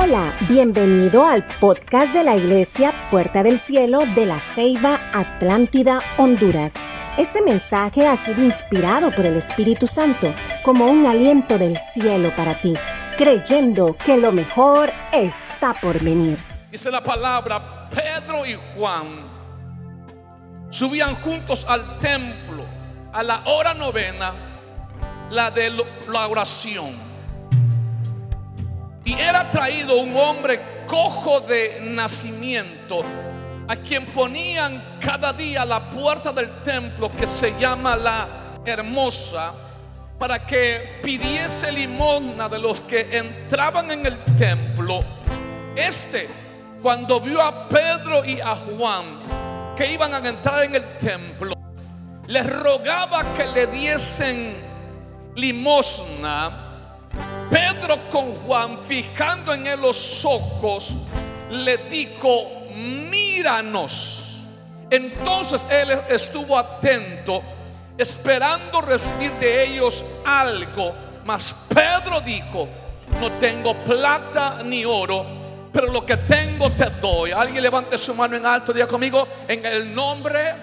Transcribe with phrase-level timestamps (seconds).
[0.00, 6.74] Hola, bienvenido al podcast de la Iglesia Puerta del Cielo de la Ceiba Atlántida, Honduras.
[7.18, 10.32] Este mensaje ha sido inspirado por el Espíritu Santo
[10.62, 12.74] como un aliento del cielo para ti,
[13.16, 16.38] creyendo que lo mejor está por venir.
[16.70, 19.28] Dice la palabra, Pedro y Juan
[20.70, 22.64] subían juntos al templo
[23.12, 24.32] a la hora novena,
[25.28, 25.72] la de
[26.06, 27.07] la oración.
[29.08, 33.02] Y era traído un hombre cojo de nacimiento,
[33.66, 38.28] a quien ponían cada día la puerta del templo que se llama la
[38.66, 39.54] hermosa,
[40.18, 45.00] para que pidiese limosna de los que entraban en el templo.
[45.74, 46.28] Este,
[46.82, 49.20] cuando vio a Pedro y a Juan
[49.74, 51.54] que iban a entrar en el templo,
[52.26, 54.54] les rogaba que le diesen
[55.34, 56.67] limosna
[57.50, 60.94] Pedro con Juan, fijando en él los ojos,
[61.50, 64.38] le dijo, míranos.
[64.90, 67.42] Entonces él estuvo atento,
[67.96, 70.94] esperando recibir de ellos algo.
[71.24, 72.68] Mas Pedro dijo,
[73.20, 75.26] no tengo plata ni oro,
[75.72, 77.32] pero lo que tengo te doy.
[77.32, 80.54] Alguien levante su mano en alto, diga conmigo, en el nombre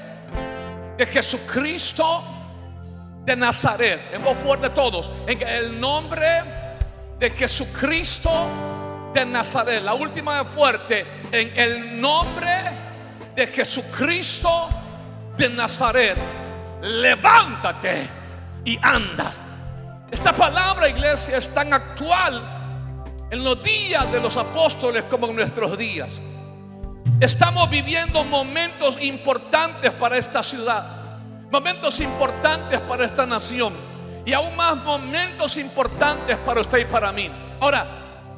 [0.98, 2.24] de Jesucristo
[3.24, 4.00] de Nazaret.
[4.14, 6.65] En voz fuerte todos, en el nombre
[7.20, 8.32] de Jesucristo
[9.14, 9.84] de Nazaret.
[9.84, 12.52] La última vez fuerte, en el nombre
[13.36, 14.70] de Jesucristo
[15.38, 16.18] de Nazaret.
[16.82, 18.08] Levántate
[18.64, 19.34] y anda.
[20.12, 22.42] Esta palabra, iglesia, es tan actual
[23.32, 26.22] en los días de los apóstoles como en nuestros días.
[27.20, 31.16] Estamos viviendo momentos importantes para esta ciudad,
[31.50, 33.95] momentos importantes para esta nación
[34.26, 37.30] y aún más momentos importantes para usted y para mí.
[37.60, 37.86] Ahora,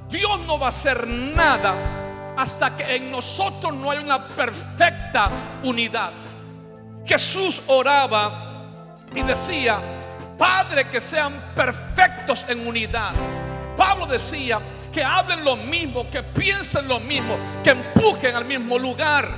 [0.09, 5.29] Dios no va a hacer nada hasta que en nosotros no hay una perfecta
[5.63, 6.11] unidad.
[7.05, 9.79] Jesús oraba y decía,
[10.37, 13.13] Padre, que sean perfectos en unidad.
[13.75, 14.59] Pablo decía
[14.91, 19.29] que hablen lo mismo, que piensen lo mismo, que empujen al mismo lugar.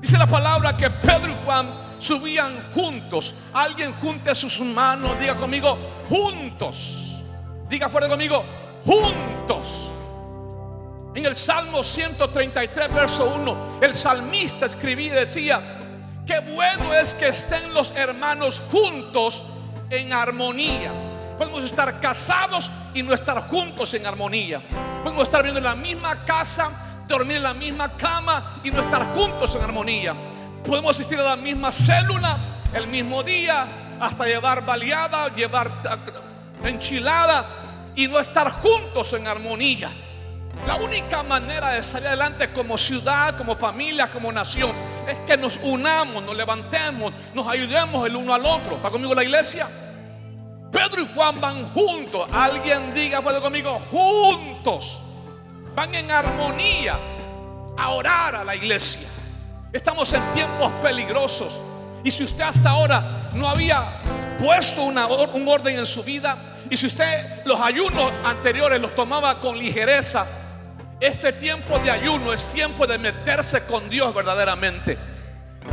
[0.00, 3.34] Dice la palabra que Pedro y Juan subían juntos.
[3.52, 5.78] Alguien junte sus manos, diga conmigo,
[6.08, 7.22] juntos.
[7.68, 8.44] Diga fuerte conmigo,
[8.84, 9.90] juntos.
[11.14, 15.60] En el Salmo 133, verso 1, el salmista escribía y decía,
[16.26, 19.42] qué bueno es que estén los hermanos juntos
[19.90, 20.92] en armonía.
[21.36, 24.60] Podemos estar casados y no estar juntos en armonía.
[25.02, 29.14] Podemos estar viendo en la misma casa, dormir en la misma cama y no estar
[29.14, 30.14] juntos en armonía.
[30.68, 33.66] Podemos asistir a la misma célula el mismo día,
[33.98, 35.70] hasta llevar baleada, llevar
[36.62, 37.46] enchilada
[37.94, 39.88] y no estar juntos en armonía.
[40.66, 44.72] La única manera de salir adelante como ciudad, como familia, como nación,
[45.08, 48.76] es que nos unamos, nos levantemos, nos ayudemos el uno al otro.
[48.76, 49.66] ¿Está conmigo la iglesia?
[50.70, 52.28] Pedro y Juan van juntos.
[52.30, 55.00] Alguien diga, puede conmigo, juntos.
[55.74, 56.98] Van en armonía
[57.74, 59.08] a orar a la iglesia.
[59.72, 61.62] Estamos en tiempos peligrosos.
[62.02, 64.00] Y si usted hasta ahora no había
[64.38, 66.38] puesto un orden en su vida,
[66.70, 70.26] y si usted los ayunos anteriores los tomaba con ligereza,
[71.00, 74.98] este tiempo de ayuno es tiempo de meterse con Dios verdaderamente.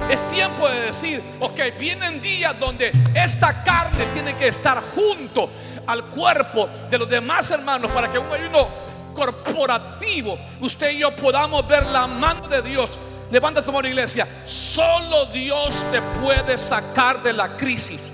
[0.10, 5.50] Es tiempo de decir, ok, vienen días donde esta carne tiene que estar junto
[5.88, 8.68] al cuerpo de los demás hermanos para que un ayuno
[9.14, 13.00] corporativo, usted y yo podamos ver la mano de Dios
[13.32, 14.28] Levanta tu mano, iglesia.
[14.46, 18.12] Solo Dios te puede sacar de la crisis.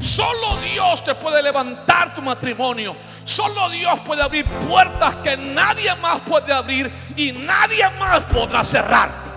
[0.00, 2.96] Solo Dios te puede levantar tu matrimonio.
[3.24, 9.28] Solo Dios puede abrir puertas que nadie más puede abrir y nadie más podrá cerrar.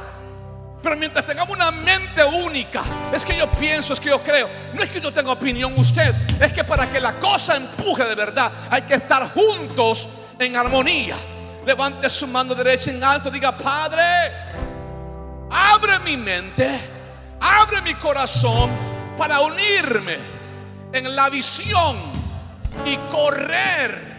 [0.81, 2.81] Pero mientras tengamos una mente única,
[3.13, 4.49] es que yo pienso, es que yo creo.
[4.73, 8.15] No es que yo tenga opinión usted, es que para que la cosa empuje de
[8.15, 10.09] verdad, hay que estar juntos
[10.39, 11.15] en armonía.
[11.65, 14.31] Levante su mano derecha en alto, diga, Padre,
[15.51, 16.79] abre mi mente,
[17.39, 18.71] abre mi corazón
[19.17, 20.17] para unirme
[20.93, 21.97] en la visión
[22.85, 24.11] y correr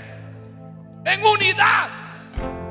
[1.05, 1.89] en unidad.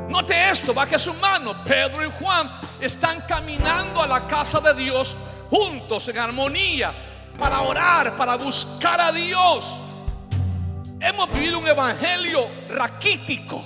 [0.09, 1.55] Note esto, baje su mano.
[1.63, 5.15] Pedro y Juan están caminando a la casa de Dios
[5.49, 6.93] juntos en armonía
[7.37, 9.79] para orar, para buscar a Dios.
[10.99, 13.65] Hemos vivido un evangelio raquítico.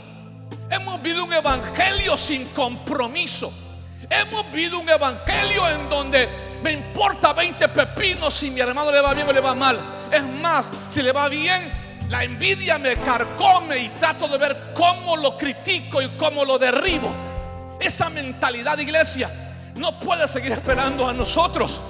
[0.69, 3.51] Hemos vivido un evangelio sin compromiso.
[4.10, 6.30] Hemos vivido un evangelio en donde
[6.62, 9.80] me importa 20 pepinos si mi hermano le va bien o le va mal.
[10.12, 11.72] Es más, si le va bien,
[12.10, 17.13] la envidia me carcome y trato de ver cómo lo critico y cómo lo derribo.
[17.80, 19.30] Esa mentalidad, iglesia,
[19.75, 21.81] no puede seguir esperando a nosotros.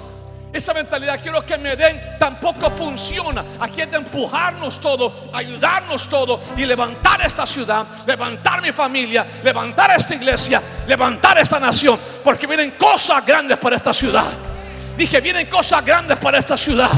[0.56, 3.44] Esa mentalidad quiero que me den tampoco funciona.
[3.60, 9.90] Aquí es de empujarnos todo, ayudarnos todo y levantar esta ciudad, levantar mi familia, levantar
[9.90, 12.00] esta iglesia, levantar esta nación.
[12.24, 14.24] Porque vienen cosas grandes para esta ciudad.
[14.96, 16.90] Dije, vienen cosas grandes para esta ciudad.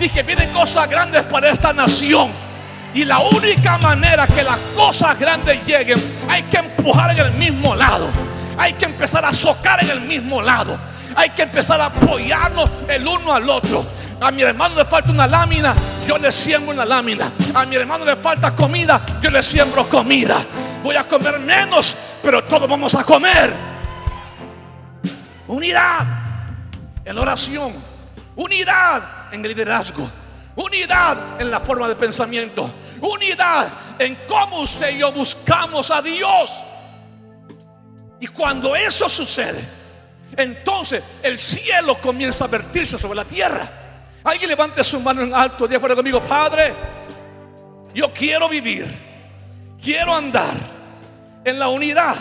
[0.00, 2.32] Dije, vienen cosas grandes para esta nación.
[2.92, 7.72] Y la única manera que las cosas grandes lleguen, hay que empujar en el mismo
[7.76, 8.08] lado.
[8.58, 10.76] Hay que empezar a socar en el mismo lado.
[11.14, 13.86] Hay que empezar a apoyarnos el uno al otro.
[14.20, 15.74] A mi hermano le falta una lámina,
[16.06, 17.32] yo le siembro una lámina.
[17.54, 20.44] A mi hermano le falta comida, yo le siembro comida.
[20.82, 23.52] Voy a comer menos, pero todos vamos a comer.
[25.48, 26.06] Unidad
[27.04, 27.74] en oración.
[28.36, 30.08] Unidad en el liderazgo.
[30.56, 32.70] Unidad en la forma de pensamiento.
[33.00, 33.68] Unidad
[33.98, 36.62] en cómo usted y yo buscamos a Dios.
[38.20, 39.75] Y cuando eso sucede,
[40.36, 43.68] entonces el cielo comienza a vertirse sobre la tierra.
[44.24, 46.74] Alguien levante su mano en alto, día fuera conmigo, Padre,
[47.94, 48.86] yo quiero vivir,
[49.80, 50.54] quiero andar
[51.44, 52.16] en la unidad.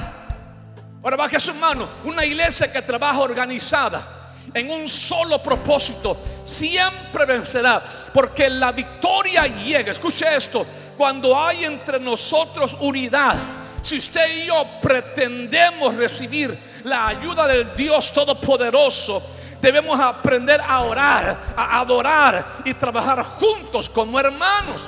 [1.03, 4.15] Ahora baje su mano, una iglesia que trabaja organizada
[4.53, 9.91] en un solo propósito, siempre vencerá, porque la victoria llega.
[9.91, 10.65] Escuche esto,
[10.97, 13.35] cuando hay entre nosotros unidad,
[13.81, 19.21] si usted y yo pretendemos recibir la ayuda del Dios Todopoderoso,
[19.59, 24.85] debemos aprender a orar, a adorar y trabajar juntos como hermanos.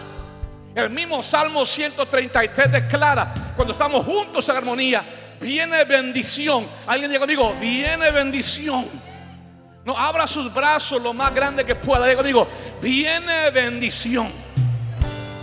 [0.75, 5.03] El mismo Salmo 133 declara, cuando estamos juntos en armonía,
[5.41, 6.67] viene bendición.
[6.85, 8.85] Alguien diga conmigo, viene bendición.
[9.83, 12.05] No, abra sus brazos lo más grande que pueda.
[12.05, 12.47] Digo, digo,
[12.79, 14.31] viene bendición.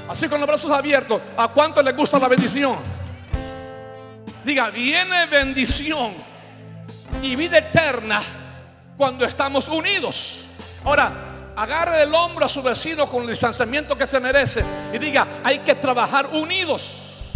[0.08, 1.20] Así con los brazos abiertos.
[1.36, 2.76] ¿A cuánto le gusta la bendición?
[4.44, 6.33] Diga, viene bendición
[7.24, 8.22] y vida eterna
[8.96, 10.44] cuando estamos unidos.
[10.84, 11.12] Ahora,
[11.56, 14.62] agarre el hombro a su vecino con el distanciamiento que se merece
[14.92, 17.32] y diga, hay que trabajar unidos.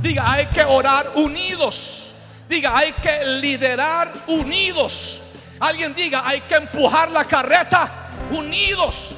[0.00, 2.12] Diga, hay que orar unidos.
[2.48, 5.20] Diga, hay que liderar unidos.
[5.58, 7.92] Alguien diga, hay que empujar la carreta
[8.30, 9.12] unidos.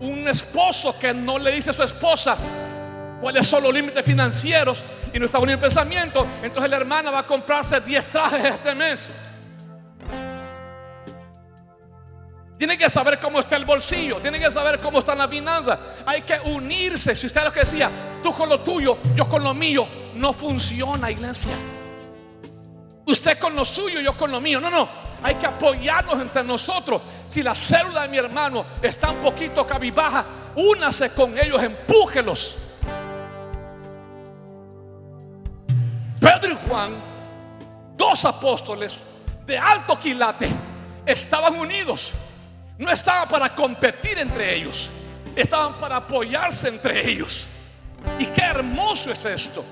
[0.00, 2.36] Un esposo que no le dice a su esposa
[3.20, 4.82] cuáles son los límites financieros
[5.14, 8.74] y no está unido en pensamiento, entonces la hermana va a comprarse 10 trajes este
[8.74, 9.08] mes.
[12.62, 15.80] Tiene que saber cómo está el bolsillo, tiene que saber cómo está la finanza.
[16.06, 17.16] Hay que unirse.
[17.16, 17.90] Si usted lo que decía,
[18.22, 21.56] tú con lo tuyo, yo con lo mío, no funciona, iglesia.
[23.04, 24.60] Usted con lo suyo, yo con lo mío.
[24.60, 24.88] No, no.
[25.24, 27.02] Hay que apoyarnos entre nosotros.
[27.26, 30.24] Si la célula de mi hermano está un poquito cabibaja,
[30.54, 32.58] únase con ellos, empújelos.
[36.20, 36.94] Pedro y Juan,
[37.96, 39.04] dos apóstoles
[39.46, 40.48] de alto quilate,
[41.04, 42.12] estaban unidos.
[42.82, 44.90] No estaban para competir entre ellos,
[45.36, 47.46] estaban para apoyarse entre ellos.
[48.18, 49.64] Y qué hermoso es esto,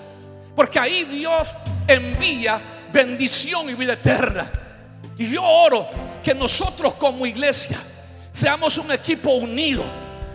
[0.55, 1.49] porque ahí Dios
[1.89, 2.63] envía
[2.93, 4.49] bendición y vida eterna.
[5.19, 5.89] Y yo oro
[6.23, 7.79] que nosotros como iglesia
[8.31, 9.83] seamos un equipo unido,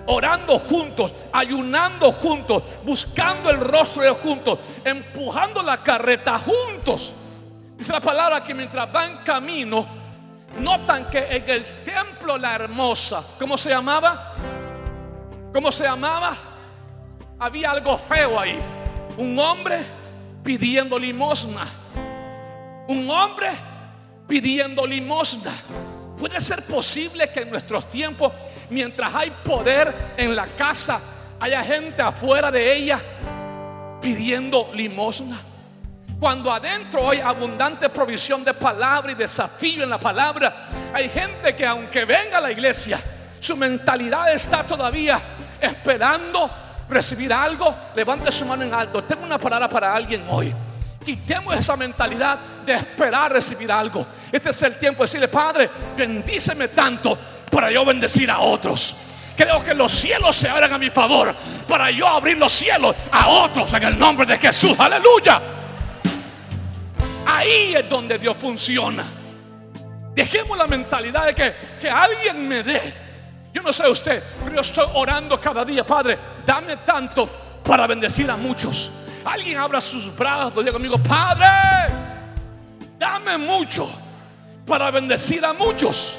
[0.07, 7.13] orando juntos, ayunando juntos, buscando el rostro de juntos, empujando la carreta juntos.
[7.77, 9.87] Dice la palabra que mientras van camino,
[10.59, 14.33] notan que en el templo la hermosa, ¿cómo se llamaba?
[15.53, 16.35] ¿Cómo se llamaba?
[17.39, 18.59] Había algo feo ahí.
[19.17, 19.79] Un hombre
[20.43, 21.65] pidiendo limosna.
[22.87, 23.49] Un hombre
[24.27, 25.51] pidiendo limosna.
[26.17, 28.31] Puede ser posible que en nuestros tiempos,
[28.69, 31.01] mientras hay poder en la casa,
[31.39, 33.01] haya gente afuera de ella
[34.01, 35.41] pidiendo limosna.
[36.19, 41.65] Cuando adentro hay abundante provisión de palabra y desafío en la palabra, hay gente que
[41.65, 42.99] aunque venga a la iglesia,
[43.39, 45.21] su mentalidad está todavía
[45.59, 46.49] esperando
[46.89, 47.75] recibir algo.
[47.95, 49.03] Levante su mano en alto.
[49.03, 50.53] Tengo una palabra para alguien hoy.
[51.03, 54.07] Quitemos esa mentalidad de esperar recibir algo.
[54.31, 57.17] Este es el tiempo de decirle, Padre, bendíceme tanto
[57.51, 58.95] para yo bendecir a otros.
[59.37, 61.35] Creo que los cielos se abran a mi favor
[61.67, 64.75] para yo abrir los cielos a otros en el nombre de Jesús.
[64.79, 65.54] Aleluya.
[67.35, 69.05] Ahí es donde Dios funciona.
[70.13, 72.93] Dejemos la mentalidad de que, que alguien me dé.
[73.53, 77.27] Yo no sé usted, pero yo estoy orando cada día, Padre, dame tanto
[77.61, 78.89] para bendecir a muchos.
[79.25, 81.45] Alguien abra sus brazos, diga conmigo, Padre,
[82.97, 83.89] dame mucho
[84.65, 86.17] para bendecir a muchos.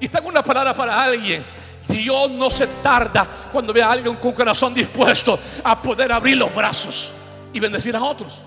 [0.00, 1.44] Y tengo una palabra para alguien.
[1.86, 6.52] Dios no se tarda cuando ve a alguien con corazón dispuesto a poder abrir los
[6.52, 7.12] brazos
[7.52, 8.42] y bendecir a otros.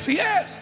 [0.00, 0.58] Así es.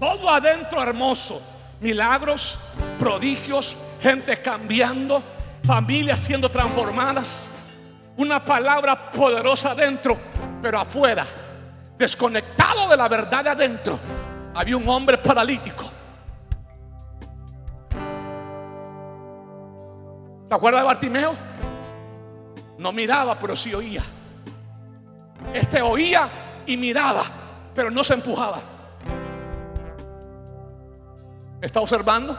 [0.00, 1.42] Todo adentro hermoso.
[1.82, 2.58] Milagros,
[2.98, 5.22] prodigios, gente cambiando,
[5.62, 7.50] familias siendo transformadas.
[8.16, 10.16] Una palabra poderosa adentro,
[10.62, 11.26] pero afuera,
[11.98, 13.98] desconectado de la verdad de adentro,
[14.54, 15.84] había un hombre paralítico.
[20.48, 21.51] ¿Se acuerda de Bartimeo?
[22.78, 24.02] No miraba, pero sí oía.
[25.52, 26.28] Este oía
[26.66, 27.24] y miraba,
[27.74, 28.60] pero no se empujaba.
[31.60, 32.36] ¿Está observando?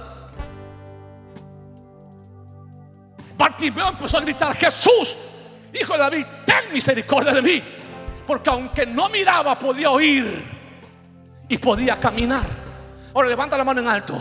[3.37, 5.17] Bartimeo empezó a gritar, Jesús,
[5.73, 7.63] hijo de David, ten misericordia de mí.
[8.27, 10.43] Porque aunque no miraba, podía oír
[11.47, 12.45] y podía caminar.
[13.13, 14.15] Ahora levanta la mano en alto.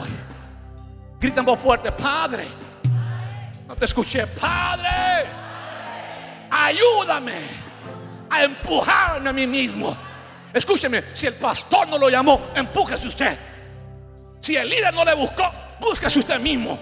[1.21, 2.49] Grita en voz fuerte, Padre.
[3.67, 5.42] No te escuché, Padre.
[6.63, 7.35] Ayúdame
[8.31, 9.97] a empujarme a mí mismo.
[10.53, 13.39] Escúcheme, si el pastor no lo llamó, empújese usted.
[14.41, 15.51] Si el líder no le buscó,
[15.81, 16.79] búsquese usted mismo.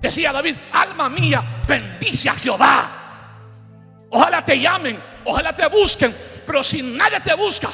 [0.00, 2.90] Decía David, alma mía, bendice a Jehová.
[4.10, 6.14] Ojalá te llamen, ojalá te busquen,
[6.46, 7.70] pero si nadie te busca,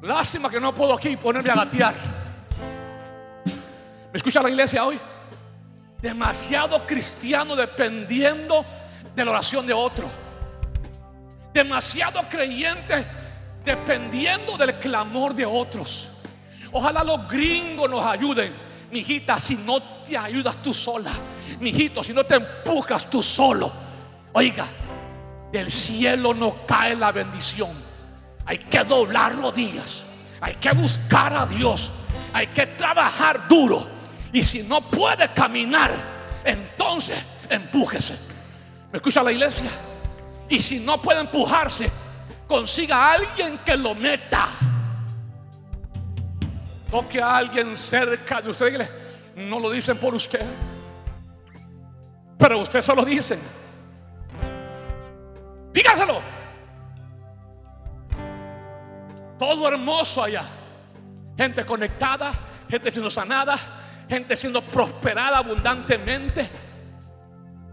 [0.00, 2.25] lástima que no puedo aquí ponerme a gatear.
[4.16, 4.98] ¿Me escucha la iglesia hoy?
[6.00, 8.64] Demasiado cristiano dependiendo
[9.14, 10.08] de la oración de otro.
[11.52, 13.06] Demasiado creyente
[13.62, 16.08] dependiendo del clamor de otros.
[16.72, 18.54] Ojalá los gringos nos ayuden.
[18.90, 21.12] Mijita, si no te ayudas tú sola,
[21.60, 23.70] mijito, si no te empujas tú solo,
[24.32, 24.66] oiga,
[25.52, 27.72] del cielo no cae la bendición.
[28.46, 30.04] Hay que doblar rodillas,
[30.40, 31.92] hay que buscar a Dios,
[32.32, 33.95] hay que trabajar duro.
[34.32, 35.92] Y si no puede caminar,
[36.44, 37.18] entonces
[37.48, 38.18] empújese.
[38.92, 39.70] ¿Me escucha la iglesia?
[40.48, 41.90] Y si no puede empujarse,
[42.46, 44.48] consiga a alguien que lo meta.
[46.90, 48.66] Toque a alguien cerca de usted.
[48.66, 48.90] Dígale,
[49.36, 50.44] no lo dicen por usted,
[52.38, 53.40] pero usted se lo dicen.
[55.72, 56.22] Dígaselo.
[59.38, 60.44] Todo hermoso allá.
[61.36, 62.32] Gente conectada,
[62.70, 63.58] gente siendo sanada,
[64.08, 66.48] gente siendo prosperada abundantemente.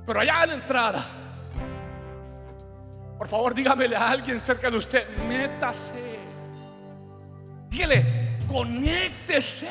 [0.05, 1.05] Pero allá en la entrada,
[3.17, 6.19] por favor, dígamele a alguien cerca de usted, métase.
[7.69, 9.69] Dígale, conéctese.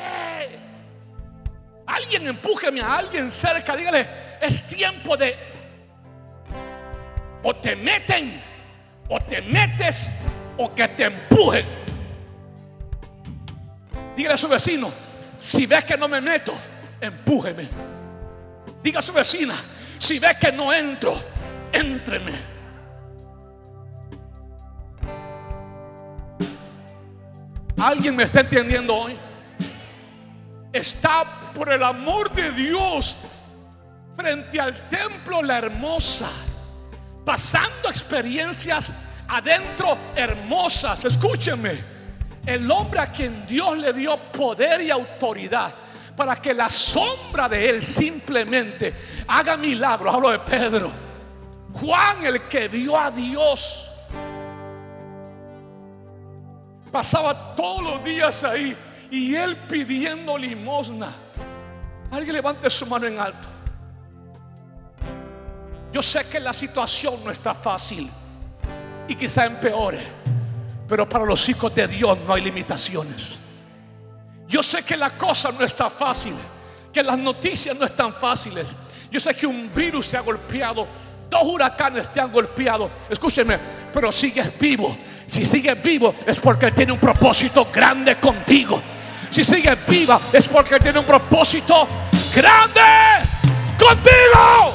[1.85, 4.07] Alguien empújeme a alguien cerca, dígale,
[4.41, 5.53] es tiempo de
[7.43, 8.41] o te meten,
[9.09, 10.09] o te metes,
[10.57, 11.65] o que te empujen.
[14.15, 14.91] Dígale a su vecino,
[15.43, 16.53] si ves que no me meto,
[16.99, 17.67] empújeme.
[18.81, 19.55] Diga a su vecina,
[19.99, 21.21] si ves que no entro,
[21.71, 22.53] éntreme.
[27.77, 29.17] ¿Alguien me está entendiendo hoy?
[30.71, 33.17] Está por el amor de Dios
[34.15, 36.29] frente al templo la hermosa,
[37.25, 38.91] pasando experiencias
[39.27, 41.03] adentro hermosas.
[41.03, 41.92] Escúcheme,
[42.45, 45.73] el hombre a quien Dios le dio poder y autoridad
[46.15, 48.93] para que la sombra de él simplemente
[49.27, 50.13] haga milagros.
[50.13, 50.91] Hablo de Pedro.
[51.73, 53.89] Juan, el que dio a Dios
[56.93, 58.77] pasaba todos los días ahí
[59.09, 61.11] y él pidiendo limosna.
[62.11, 63.47] Alguien levante su mano en alto.
[65.91, 68.09] Yo sé que la situación no está fácil
[69.07, 70.03] y quizá empeore,
[70.93, 73.39] pero para los hijos de Dios no hay limitaciones.
[74.47, 76.35] Yo sé que la cosa no está fácil,
[76.93, 78.71] que las noticias no están fáciles.
[79.09, 80.87] Yo sé que un virus se ha golpeado
[81.31, 82.91] Dos huracanes te han golpeado.
[83.09, 83.57] Escúcheme,
[83.91, 84.95] pero sigues vivo.
[85.25, 88.79] Si sigues vivo es porque tiene un propósito grande contigo.
[89.31, 91.87] Si sigues viva es porque tiene un propósito
[92.35, 92.81] grande
[93.79, 94.73] contigo.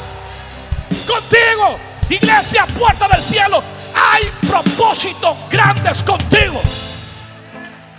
[1.07, 1.79] Contigo.
[2.11, 3.78] Iglesia, puerta del cielo.
[3.95, 6.61] Hay propósitos grandes contigo.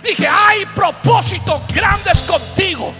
[0.02, 2.94] Dije, hay propósitos grandes contigo.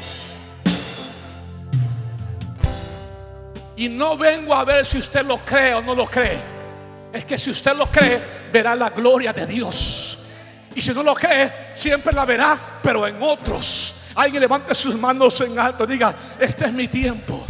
[3.76, 6.38] Y no vengo a ver si usted lo cree o no lo cree.
[7.12, 8.20] Es que si usted lo cree,
[8.52, 10.18] verá la gloria de Dios.
[10.74, 13.94] Y si no lo cree, siempre la verá, pero en otros.
[14.14, 17.46] Alguien levante sus manos en alto, diga, este es mi tiempo.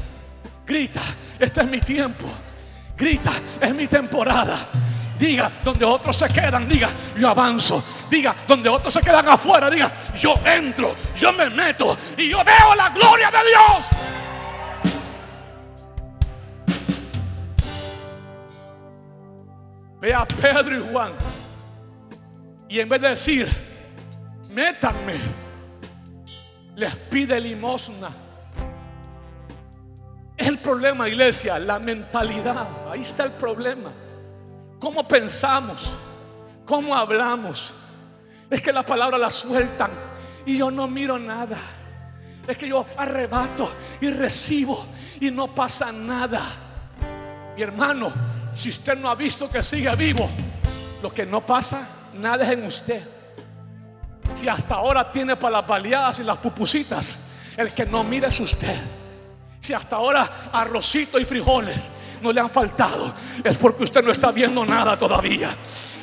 [0.64, 1.00] Grita,
[1.38, 2.26] este es mi tiempo.
[2.96, 4.68] grita, es mi temporada.
[5.20, 7.84] Diga, donde otros se quedan, diga, yo avanzo.
[8.08, 12.74] Diga, donde otros se quedan afuera, diga, yo entro, yo me meto y yo veo
[12.74, 13.86] la gloria de Dios.
[20.00, 21.12] Ve a Pedro y Juan.
[22.70, 23.48] Y en vez de decir,
[24.54, 25.20] métanme,
[26.76, 28.10] les pide limosna.
[30.34, 32.66] Es el problema, iglesia, la mentalidad.
[32.90, 33.92] Ahí está el problema.
[34.80, 35.92] ¿Cómo pensamos?
[36.64, 37.74] ¿Cómo hablamos?
[38.48, 39.90] Es que la palabra la sueltan
[40.46, 41.58] y yo no miro nada.
[42.48, 43.70] Es que yo arrebato
[44.00, 44.86] y recibo
[45.20, 46.42] y no pasa nada.
[47.54, 48.10] Mi hermano,
[48.54, 50.28] si usted no ha visto que sigue vivo,
[51.02, 53.02] lo que no pasa, nada es en usted.
[54.34, 57.18] Si hasta ahora tiene para las baleadas y las pupusitas,
[57.56, 58.76] el que no mire es usted.
[59.60, 61.90] Si hasta ahora arrocito y frijoles
[62.20, 65.50] no le han faltado, es porque usted no está viendo nada todavía.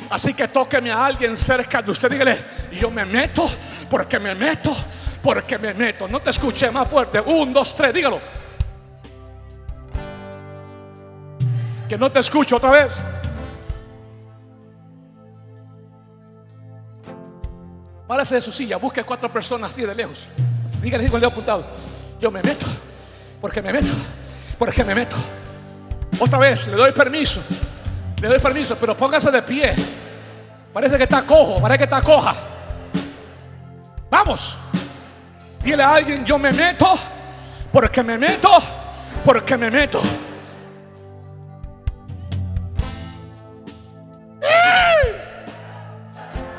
[0.09, 2.37] Así que tóqueme a alguien cerca de usted, dígale,
[2.71, 3.49] yo me meto
[3.89, 4.75] porque me meto,
[5.21, 6.07] porque me meto.
[6.07, 7.19] No te escuché más fuerte.
[7.19, 8.19] Un, dos, tres, dígalo.
[11.89, 12.97] Que no te escucho otra vez.
[18.07, 20.27] Párese de su silla, busque cuatro personas así de lejos.
[20.81, 21.65] Dígale con el dedo apuntado.
[22.19, 22.65] Yo me meto,
[23.41, 23.93] porque me meto,
[24.57, 25.17] porque me meto.
[26.19, 27.41] Otra vez, le doy permiso.
[28.21, 29.75] Le doy permiso, pero póngase de pie.
[30.73, 32.35] Parece que está cojo, parece que está coja.
[34.09, 34.57] Vamos.
[35.63, 36.97] Dile a alguien, yo me meto,
[37.71, 38.49] porque me meto,
[39.23, 40.01] porque me meto.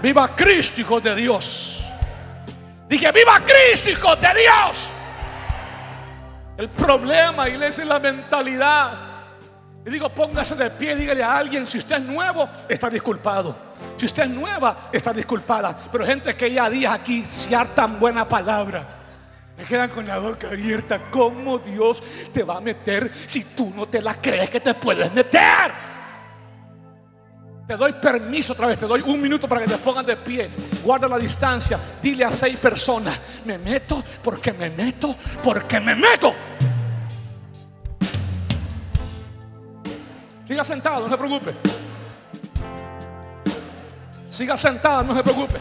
[0.00, 1.85] Viva Cristo, hijo de Dios.
[2.88, 4.88] Dije, viva Cristo, hijo de Dios.
[6.57, 9.08] El problema, iglesia, es la mentalidad.
[9.87, 13.56] Y digo, póngase de pie, dígale a alguien, si usted es nuevo, está disculpado.
[13.97, 15.76] Si usted es nueva, está disculpada.
[15.90, 18.99] Pero gente que ya días aquí se tan buena palabra.
[19.56, 21.00] Me quedan con la boca abierta.
[21.11, 25.12] ¿Cómo Dios te va a meter si tú no te la crees que te puedes
[25.12, 25.88] meter?
[27.66, 30.48] Te doy permiso otra vez, te doy un minuto para que te pongas de pie.
[30.83, 31.79] Guarda la distancia.
[32.00, 36.35] Dile a seis personas, me meto porque me meto, porque me meto.
[40.48, 41.54] Siga sentado, no se preocupe.
[44.30, 45.58] Siga sentado, no se preocupe.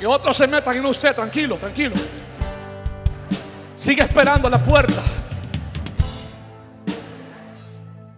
[0.00, 1.94] Que otros se metan en usted, tranquilo, tranquilo.
[3.76, 5.00] Sigue esperando a la puerta.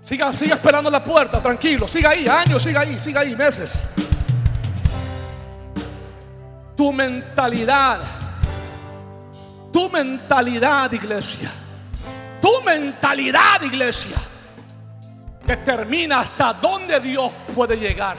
[0.00, 1.87] Siga, siga esperando la puerta, tranquilo.
[1.87, 3.85] Siga ahí, años, siga ahí, siga ahí, meses.
[6.74, 8.00] Tu mentalidad,
[9.70, 11.50] tu mentalidad, iglesia,
[12.40, 14.16] tu mentalidad, iglesia,
[15.46, 18.16] determina hasta dónde Dios puede llegar.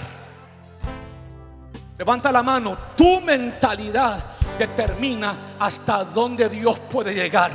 [1.98, 4.24] Levanta la mano, tu mentalidad
[4.58, 7.52] determina hasta dónde Dios puede llegar.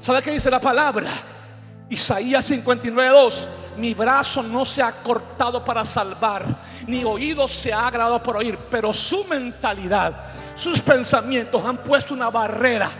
[0.00, 1.10] ¿Sabe qué dice la palabra?
[1.90, 3.48] Isaías 59, 2.
[3.78, 6.44] Mi brazo no se ha cortado para salvar,
[6.86, 10.12] ni oído se ha agradado por oír, pero su mentalidad,
[10.56, 12.90] sus pensamientos han puesto una barrera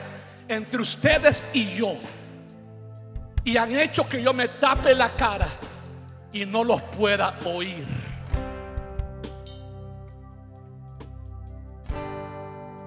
[0.46, 1.94] entre ustedes y yo.
[3.42, 5.48] Y han hecho que yo me tape la cara
[6.32, 7.86] y no los pueda oír.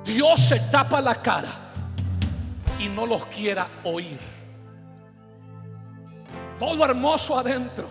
[0.05, 1.51] Dios se tapa la cara
[2.79, 4.19] y no los quiera oír
[6.61, 7.87] todo hermoso adentro,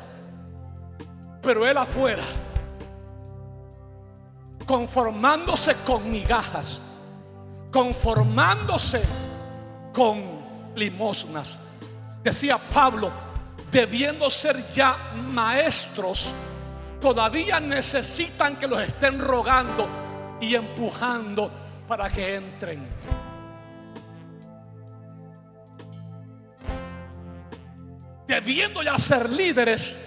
[1.43, 2.23] pero él afuera,
[4.65, 6.81] conformándose con migajas,
[7.73, 9.03] conformándose
[9.93, 10.23] con
[10.77, 11.59] limosnas.
[12.23, 13.11] Decía Pablo,
[13.71, 16.33] debiendo ser ya maestros,
[17.01, 19.89] todavía necesitan que los estén rogando
[20.41, 21.51] y empujando
[21.87, 22.89] para que entren.
[28.31, 29.99] debiendo ya ser líderes,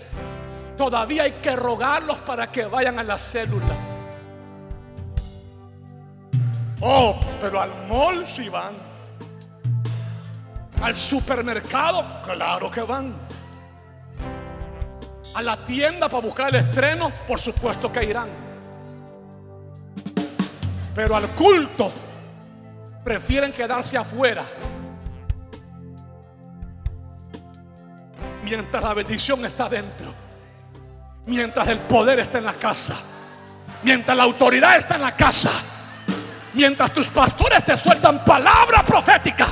[0.78, 3.76] todavía hay que rogarlos para que vayan a la célula.
[6.80, 8.76] Oh, pero al mall si van.
[10.82, 13.13] Al supermercado, claro que van.
[15.34, 18.30] A la tienda para buscar el estreno, por supuesto que irán.
[20.93, 21.91] Pero al culto
[23.04, 24.46] prefieren quedarse afuera
[28.43, 30.13] mientras la bendición está dentro,
[31.26, 32.96] mientras el poder está en la casa,
[33.82, 35.52] mientras la autoridad está en la casa,
[36.54, 39.48] mientras tus pastores te sueltan palabra profética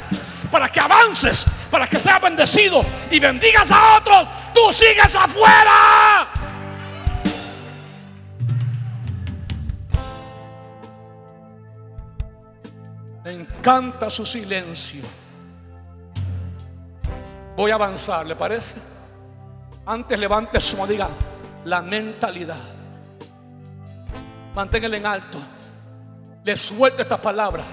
[0.51, 6.27] para que avances, para que seas bendecido y bendigas a otros, tú sigues afuera.
[13.23, 15.03] Me encanta su silencio.
[17.55, 18.75] Voy a avanzar, ¿le parece?
[19.85, 21.09] Antes levante su mano, diga
[21.65, 22.57] la mentalidad.
[24.53, 25.39] Manténgala en alto.
[26.43, 27.63] Le suelto esta palabra.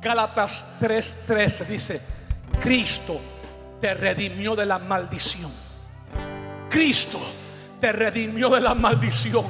[0.00, 2.00] Gálatas 3:13 dice,
[2.60, 3.20] Cristo
[3.80, 5.50] te redimió de la maldición.
[6.68, 7.18] Cristo
[7.80, 9.46] te redimió de la maldición.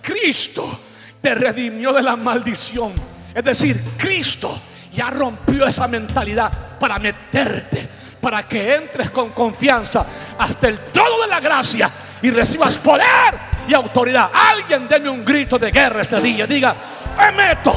[0.00, 0.78] Cristo
[1.20, 2.92] te redimió de la maldición.
[3.34, 4.60] Es decir, Cristo
[4.92, 7.88] ya rompió esa mentalidad para meterte,
[8.20, 10.06] para que entres con confianza
[10.38, 11.90] hasta el trono de la gracia
[12.22, 13.34] y recibas poder
[13.66, 14.30] y autoridad.
[14.32, 16.46] Alguien deme un grito de guerra ese día.
[16.46, 16.76] Diga,
[17.18, 17.74] me meto.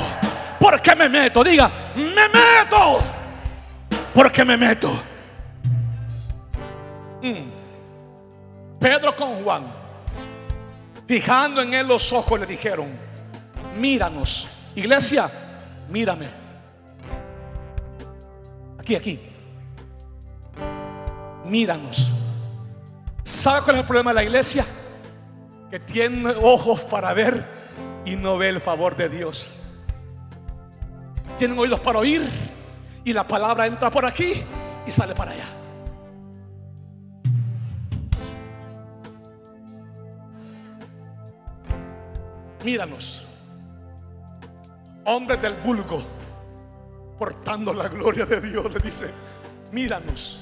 [0.59, 1.43] ¿Por qué me meto?
[1.43, 3.16] Diga, me meto.
[4.17, 4.89] ¿Por qué me meto?
[7.21, 8.79] Mm.
[8.79, 9.67] Pedro con Juan,
[11.07, 12.87] fijando en él los ojos, le dijeron,
[13.79, 14.47] míranos.
[14.75, 15.29] Iglesia,
[15.89, 16.25] mírame.
[18.79, 19.19] Aquí, aquí.
[21.45, 22.11] Míranos.
[23.23, 24.65] ¿Sabe cuál es el problema de la iglesia?
[25.69, 27.45] Que tiene ojos para ver
[28.03, 29.47] y no ve el favor de Dios.
[31.37, 32.46] Tienen oídos para oír
[33.07, 34.43] y la palabra entra por aquí
[34.85, 35.45] y sale para allá.
[42.65, 43.25] Míranos,
[45.05, 46.03] hombres del vulgo,
[47.17, 49.09] portando la gloria de Dios, le dice,
[49.71, 50.41] míranos.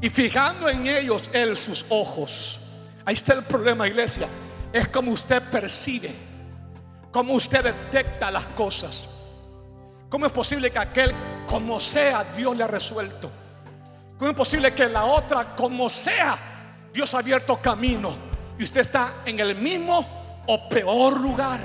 [0.00, 2.60] Y fijando en ellos él sus ojos.
[3.04, 4.26] Ahí está el problema, iglesia.
[4.72, 6.14] Es como usted percibe,
[7.10, 9.10] como usted detecta las cosas.
[10.08, 11.14] ¿Cómo es posible que aquel,
[11.46, 13.30] como sea, Dios le ha resuelto?
[14.18, 16.38] ¿Cómo es posible que la otra, como sea,
[16.92, 18.14] Dios ha abierto camino
[18.58, 21.60] y usted está en el mismo o peor lugar?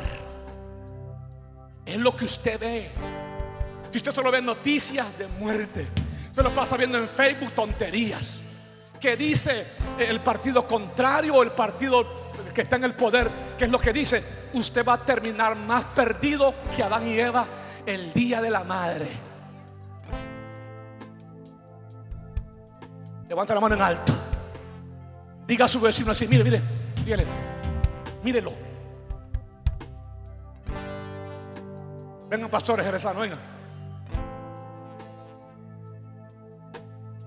[1.85, 2.91] Es lo que usted ve.
[3.91, 5.87] Si usted solo ve noticias de muerte,
[6.33, 8.43] se lo pasa viendo en Facebook tonterías.
[8.99, 12.05] Que dice el partido contrario o el partido
[12.53, 15.83] que está en el poder, que es lo que dice, usted va a terminar más
[15.85, 17.45] perdido que Adán y Eva
[17.85, 19.26] el día de la madre.
[23.27, 24.13] Levanta la mano en alto.
[25.45, 26.61] Diga a su vecino así, mire, mire,
[27.03, 27.25] dígale,
[28.23, 28.53] mírelo.
[32.29, 33.39] Vengan pastores jerezanos, vengan.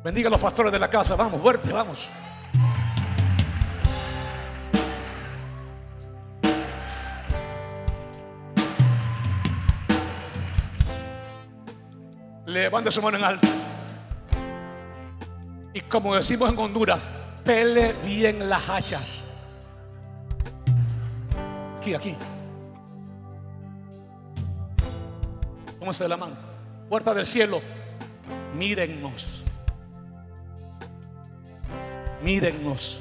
[0.02, 2.08] Bendiga a los pastores de la casa, vamos, fuerte, vamos.
[12.46, 13.48] Levante su mano en alto.
[15.72, 17.08] Y como decimos en Honduras,
[17.44, 19.24] pele bien las hachas.
[21.78, 22.16] Aquí, aquí.
[25.78, 26.34] Póngase de la mano.
[26.88, 27.60] Puerta del cielo,
[28.54, 29.44] mírennos.
[32.22, 33.00] Mírennos.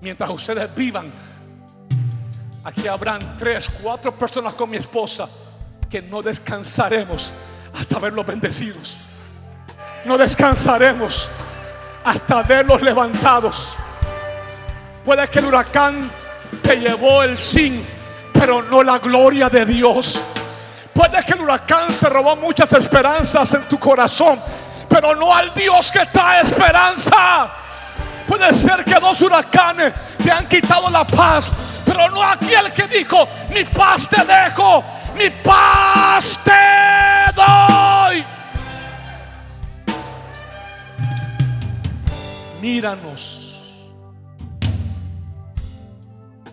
[0.00, 1.12] Mientras ustedes vivan,
[2.64, 5.28] aquí habrán tres, cuatro personas con mi esposa
[5.90, 7.32] que no descansaremos
[7.74, 9.09] hasta verlos bendecidos.
[10.04, 11.28] No descansaremos
[12.04, 13.76] hasta verlos levantados.
[15.04, 16.10] Puede que el huracán
[16.62, 17.84] te llevó el sin,
[18.32, 20.22] pero no la gloria de Dios.
[20.94, 24.40] Puede que el huracán se robó muchas esperanzas en tu corazón,
[24.88, 27.50] pero no al Dios que trae esperanza.
[28.26, 31.50] Puede ser que dos huracanes te han quitado la paz,
[31.84, 34.82] pero no aquel que dijo, mi paz te dejo,
[35.16, 37.99] mi paz te doy.
[42.60, 43.56] Míranos.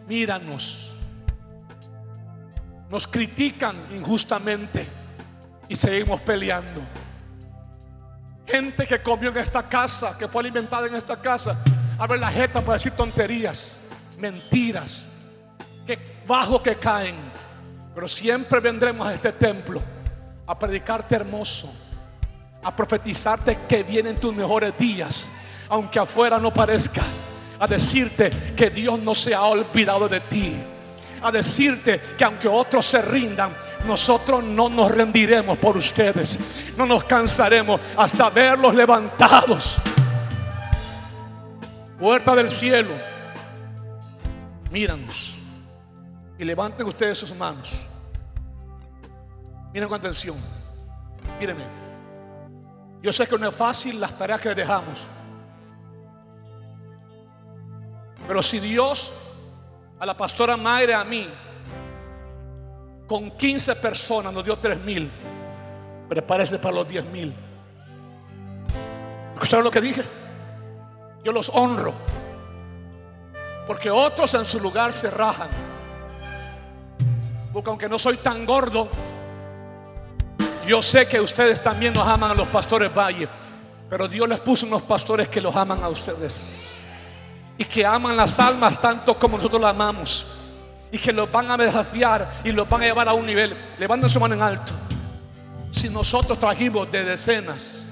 [0.08, 0.94] Míranos.
[2.90, 4.88] Nos critican injustamente
[5.68, 6.82] y seguimos peleando.
[8.46, 11.62] Gente que comió en esta casa, que fue alimentada en esta casa,
[11.98, 13.82] abre la jeta para decir tonterías,
[14.18, 15.10] mentiras,
[15.86, 17.16] que bajo que caen.
[17.94, 19.82] Pero siempre vendremos a este templo
[20.46, 21.70] a predicarte hermoso,
[22.64, 25.30] a profetizarte que vienen tus mejores días,
[25.70, 27.02] aunque afuera no parezca,
[27.60, 30.56] a decirte que Dios no se ha olvidado de ti,
[31.22, 36.40] a decirte que aunque otros se rindan, nosotros no nos rendiremos por ustedes,
[36.78, 39.78] no nos cansaremos hasta verlos levantados.
[42.00, 42.92] Puerta del cielo,
[44.72, 45.38] míranos
[46.38, 47.74] y levanten ustedes sus manos.
[49.74, 50.38] Miren con atención.
[51.40, 51.66] Mírenme.
[53.02, 55.06] Yo sé que no es fácil las tareas que dejamos.
[58.28, 59.14] Pero si Dios
[60.00, 61.28] a la pastora Mayre a mí
[63.08, 65.10] con 15 personas nos dio 3 mil,
[66.10, 67.34] prepárese para los 10 mil.
[69.36, 70.04] ¿Escucharon lo que dije?
[71.24, 71.94] Yo los honro.
[73.66, 75.50] Porque otros en su lugar se rajan.
[77.54, 78.88] Porque aunque no soy tan gordo,
[80.66, 83.28] yo sé que ustedes también nos aman a los pastores Valle.
[83.90, 86.77] Pero Dios les puso unos pastores que los aman a ustedes.
[87.58, 90.26] Y que aman las almas tanto como nosotros las amamos.
[90.92, 93.56] Y que los van a desafiar y los van a llevar a un nivel.
[93.78, 94.74] Levanten su mano en alto.
[95.70, 97.86] Si nosotros trajimos de decenas,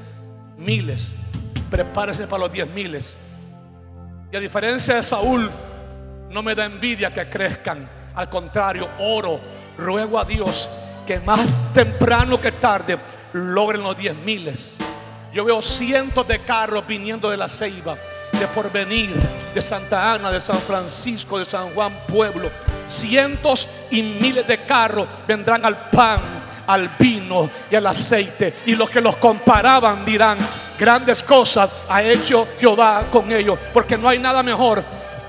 [0.58, 1.16] miles,
[1.70, 3.18] prepárense para los diez miles.
[4.32, 5.50] Y a diferencia de Saúl,
[6.30, 7.88] no me da envidia que crezcan.
[8.16, 9.40] Al contrario, oro,
[9.78, 10.70] ruego a Dios
[11.06, 12.98] que más temprano que tarde
[13.34, 14.76] logren los diez miles.
[15.34, 17.96] Yo veo cientos de carros viniendo de la ceiba,
[18.40, 19.16] de Porvenir,
[19.54, 22.52] de Santa Ana, de San Francisco, de San Juan Pueblo.
[22.88, 26.20] Cientos y miles de carros vendrán al pan,
[26.68, 28.56] al vino y al aceite.
[28.66, 30.38] Y los que los comparaban dirán,
[30.78, 33.58] grandes cosas ha hecho Jehová con ellos.
[33.74, 34.84] Porque no hay nada mejor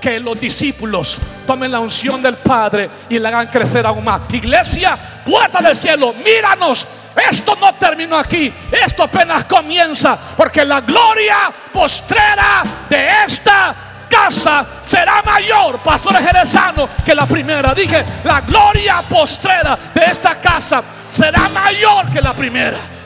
[0.07, 4.21] que los discípulos tomen la unción del Padre y la hagan crecer aún más.
[4.31, 6.87] Iglesia, puerta del cielo, míranos.
[7.29, 13.75] Esto no terminó aquí, esto apenas comienza, porque la gloria postrera de esta
[14.09, 17.73] casa será mayor, pastores jerezanos, que la primera.
[17.73, 22.96] Dije, la gloria postrera de esta casa será mayor que la primera.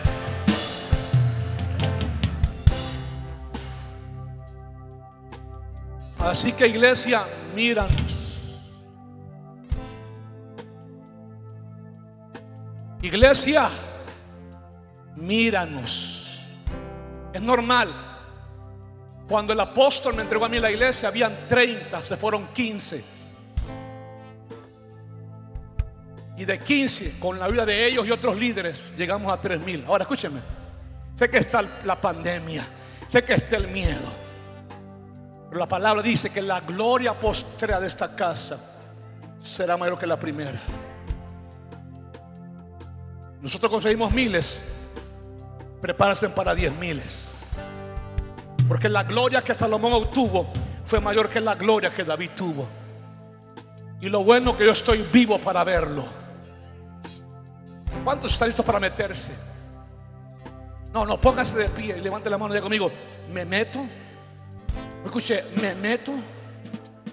[6.24, 7.24] Así que iglesia,
[7.56, 8.62] míranos.
[13.02, 13.70] Iglesia,
[15.16, 16.46] míranos.
[17.34, 17.90] Es normal.
[19.28, 23.04] Cuando el apóstol me entregó a mí la iglesia, habían 30, se fueron 15.
[26.38, 29.84] Y de 15, con la vida de ellos y otros líderes, llegamos a 3 mil.
[29.88, 30.40] Ahora escúcheme.
[31.16, 32.66] Sé que está la pandemia,
[33.08, 34.31] sé que está el miedo.
[35.52, 38.58] Pero la palabra dice que la gloria postrera de esta casa
[39.38, 40.62] será mayor que la primera.
[43.42, 44.62] Nosotros conseguimos miles,
[45.82, 47.50] prepárense para diez miles.
[48.66, 50.48] Porque la gloria que Salomón obtuvo
[50.86, 52.66] fue mayor que la gloria que David tuvo.
[54.00, 56.06] Y lo bueno que yo estoy vivo para verlo.
[58.06, 59.34] ¿Cuántos están listos para meterse?
[60.94, 62.90] No, no, póngase de pie y levante la mano y diga conmigo,
[63.34, 63.86] me meto.
[65.02, 66.14] Me escuché, me meto.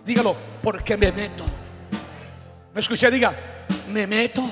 [0.05, 1.45] Dígalo, porque me meto.
[2.75, 3.35] Me escuché, diga,
[3.89, 4.43] me meto.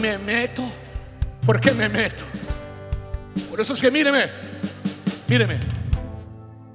[0.00, 0.62] Me meto.
[1.44, 2.24] ¿Por qué me meto?
[3.50, 4.30] Por eso es que míreme,
[5.26, 5.58] míreme.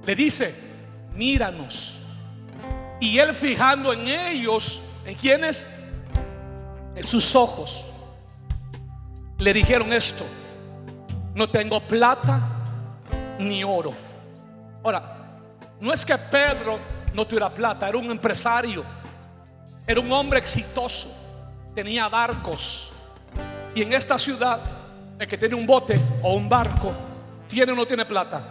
[0.06, 0.54] Le dice,
[1.14, 2.00] míranos.
[3.00, 5.66] Y él fijando en ellos, ¿en quiénes?
[6.94, 7.84] En sus ojos.
[9.38, 10.24] Le dijeron esto,
[11.34, 12.40] no tengo plata
[13.38, 13.92] ni oro.
[14.82, 15.13] Ahora,
[15.84, 16.78] no es que Pedro
[17.12, 18.82] no tuviera plata, era un empresario,
[19.86, 21.14] era un hombre exitoso,
[21.74, 22.90] tenía barcos.
[23.74, 24.60] Y en esta ciudad,
[25.18, 26.90] el que tiene un bote o un barco,
[27.46, 28.42] tiene o no tiene plata.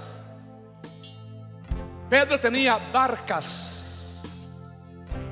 [2.07, 4.21] Pedro tenía barcas.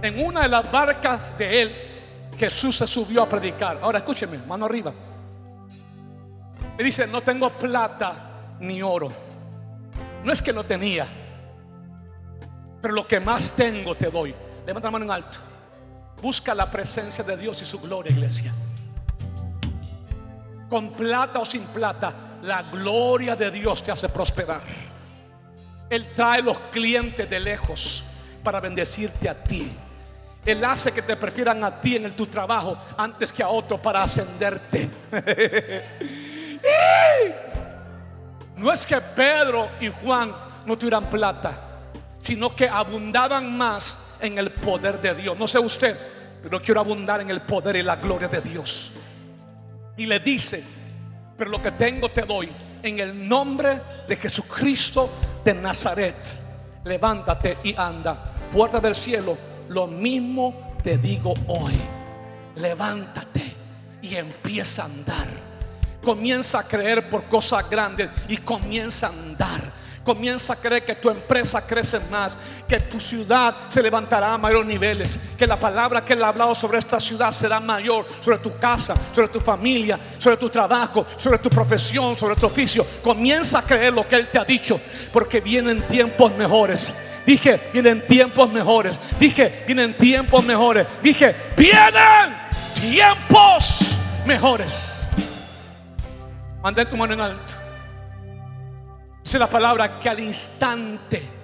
[0.02, 1.76] En una de las barcas de él,
[2.36, 3.78] Jesús se subió a predicar.
[3.80, 4.92] Ahora escúcheme, mano arriba.
[6.76, 9.12] Me dice, no tengo plata ni oro.
[10.24, 11.21] No es que no tenía.
[12.82, 14.34] Pero lo que más tengo te doy.
[14.66, 15.38] Levanta la mano en alto.
[16.22, 18.54] Busca la presencia de Dios y su gloria, iglesia.
[20.70, 24.62] Con plata o sin plata, la gloria de Dios te hace prosperar.
[25.90, 28.04] Él trae los clientes de lejos
[28.44, 29.72] para bendecirte a ti.
[30.46, 34.02] Él hace que te prefieran a ti en tu trabajo antes que a otro para
[34.02, 34.90] ascenderte.
[38.58, 40.34] no es que Pedro y Juan
[40.66, 41.71] no tuvieran plata
[42.22, 45.38] sino que abundaban más en el poder de Dios.
[45.38, 45.98] No sé usted,
[46.44, 48.94] pero quiero abundar en el poder y la gloria de Dios.
[49.98, 50.64] Y le dice,
[51.38, 52.52] pero lo que tengo te doy
[52.84, 55.10] en el nombre de Jesucristo
[55.44, 56.16] de Nazaret.
[56.84, 58.34] Levántate y anda.
[58.52, 59.38] Puerta del cielo,
[59.70, 61.80] lo mismo te digo hoy.
[62.56, 63.56] Levántate
[64.02, 65.28] y empieza a andar.
[66.04, 71.10] Comienza a creer por cosas grandes y comienza a andar Comienza a creer que tu
[71.12, 72.36] empresa crece más,
[72.68, 76.56] que tu ciudad se levantará a mayores niveles, que la palabra que él ha hablado
[76.56, 81.38] sobre esta ciudad será mayor, sobre tu casa, sobre tu familia, sobre tu trabajo, sobre
[81.38, 82.84] tu profesión, sobre tu oficio.
[83.04, 84.82] Comienza a creer lo que él te ha dicho,
[85.14, 86.94] porque vienen tiempos mejores.
[87.24, 89.00] Dije, vienen tiempos mejores.
[89.20, 90.88] Dije, vienen tiempos mejores.
[91.04, 92.36] Dije, vienen
[92.74, 95.08] tiempos mejores.
[96.64, 97.61] Mantén tu mano en alto.
[99.24, 101.42] Dice la palabra que al instante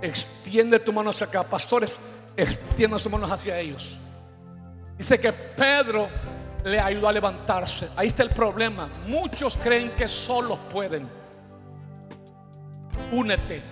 [0.00, 1.44] extiende tu mano hacia acá.
[1.44, 1.98] Pastores,
[2.36, 3.98] extiende sus manos hacia ellos.
[4.96, 6.08] Dice que Pedro
[6.64, 7.90] le ayudó a levantarse.
[7.96, 8.88] Ahí está el problema.
[9.06, 11.08] Muchos creen que solos pueden.
[13.10, 13.62] Únete.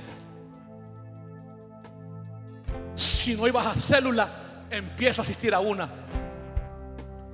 [2.95, 4.29] Si no ibas a célula,
[4.71, 5.89] empieza a asistir a una.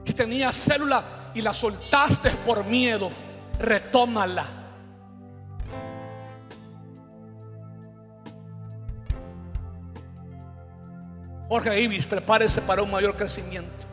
[0.04, 3.10] Si tenías célula y la soltaste por miedo,
[3.58, 4.65] retómala.
[11.48, 13.86] Jorge Ibis, prepárese para un mayor crecimiento.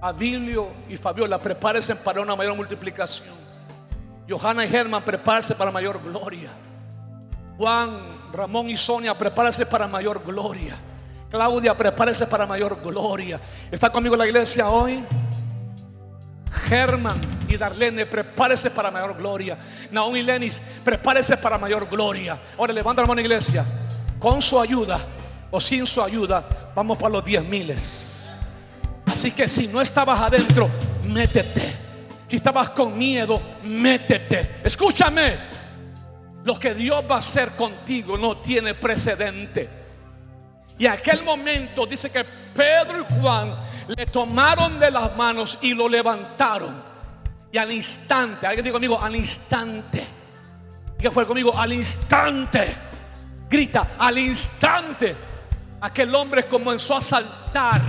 [0.00, 3.36] Adilio y Fabiola, prepárense para una mayor multiplicación.
[4.28, 6.50] Johanna y Germán, prepárense para mayor gloria.
[7.56, 7.98] Juan,
[8.32, 10.76] Ramón y Sonia, prepárense para mayor gloria.
[11.30, 13.40] Claudia, prepárese para mayor gloria.
[13.70, 15.04] ¿Está conmigo la iglesia hoy?
[16.68, 19.58] Germán y Darlene, prepárese para mayor gloria.
[19.90, 22.38] Naomi y Lenis, prepárese para mayor gloria.
[22.56, 23.64] Ahora levanta la mano iglesia.
[24.18, 25.00] Con su ayuda
[25.50, 28.34] o sin su ayuda, vamos para los diez miles.
[29.06, 30.70] Así que si no estabas adentro,
[31.04, 31.76] métete.
[32.26, 34.60] Si estabas con miedo, métete.
[34.62, 35.36] Escúchame.
[36.44, 39.68] Lo que Dios va a hacer contigo no tiene precedente.
[40.78, 43.54] Y aquel momento dice que Pedro y Juan
[43.88, 46.82] le tomaron de las manos y lo levantaron.
[47.50, 50.06] Y al instante, alguien diga conmigo, al instante.
[50.98, 52.76] Que fue conmigo, al instante.
[53.48, 55.27] Grita, al instante.
[55.80, 57.80] Aquel hombre comenzó a saltar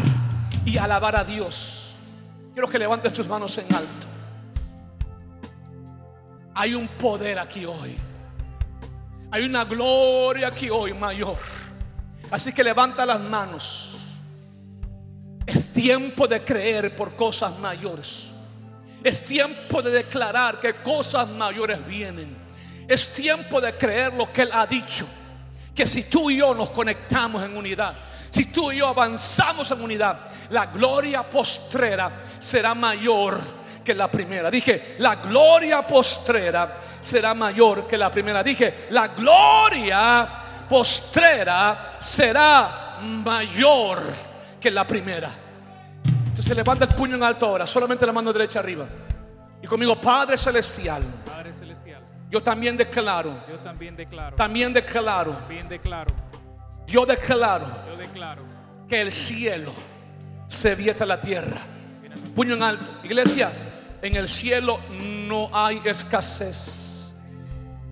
[0.64, 1.96] y alabar a Dios.
[2.54, 4.08] Quiero que levantes tus manos en alto.
[6.54, 7.96] Hay un poder aquí hoy.
[9.32, 11.38] Hay una gloria aquí hoy mayor.
[12.30, 13.98] Así que levanta las manos.
[15.46, 18.28] Es tiempo de creer por cosas mayores.
[19.04, 22.38] Es tiempo de declarar que cosas mayores vienen.
[22.88, 25.08] Es tiempo de creer lo que Él ha dicho.
[25.80, 27.94] Que si tú y yo nos conectamos en unidad,
[28.30, 33.40] si tú y yo avanzamos en unidad, la gloria postrera será mayor
[33.82, 34.52] que la primera.
[34.52, 38.44] Dije, la gloria postrera será mayor que la primera.
[38.44, 40.28] Dije, la gloria
[40.68, 44.04] postrera será mayor
[44.60, 45.32] que la primera.
[46.04, 48.86] Entonces levanta el puño en alto ahora, solamente la mano derecha arriba.
[49.64, 51.04] Y conmigo, Padre Celestial.
[52.30, 53.44] Yo también declaro.
[53.50, 54.36] Yo también declaro.
[54.36, 55.32] También declaro.
[55.34, 56.14] También declaro.
[56.86, 57.66] Yo declaro.
[57.88, 58.44] Yo declaro.
[58.88, 59.72] Que el cielo
[60.48, 61.58] se vieta la tierra.
[62.36, 62.86] Puño en alto.
[63.04, 63.52] Iglesia,
[64.02, 64.80] en el cielo
[65.28, 67.14] no hay escasez.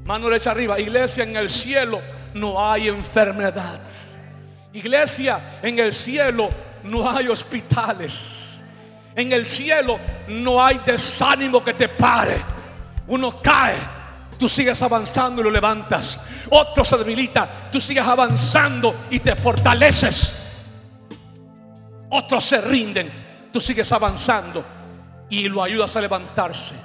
[0.05, 0.79] Mano derecha arriba.
[0.79, 1.99] Iglesia, en el cielo
[2.33, 3.81] no hay enfermedad.
[4.73, 6.49] Iglesia, en el cielo
[6.83, 8.63] no hay hospitales.
[9.15, 12.37] En el cielo no hay desánimo que te pare.
[13.07, 13.75] Uno cae,
[14.37, 16.19] tú sigues avanzando y lo levantas.
[16.49, 20.35] Otro se debilita, tú sigues avanzando y te fortaleces.
[22.09, 24.63] Otros se rinden, tú sigues avanzando
[25.29, 26.75] y lo ayudas a levantarse.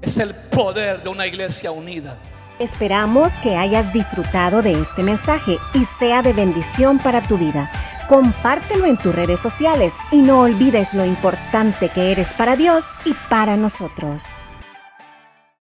[0.00, 2.16] Es el poder de una iglesia unida.
[2.58, 7.70] Esperamos que hayas disfrutado de este mensaje y sea de bendición para tu vida.
[8.08, 13.14] Compártelo en tus redes sociales y no olvides lo importante que eres para Dios y
[13.28, 14.24] para nosotros.